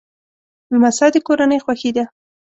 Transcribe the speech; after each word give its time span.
لمسی 0.73 1.09
د 1.13 1.17
کورنۍ 1.27 1.59
خوښي 1.63 1.91
ده. 1.97 2.05